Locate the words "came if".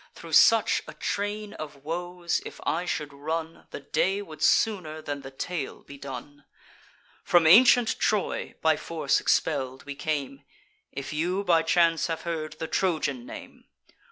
9.93-11.13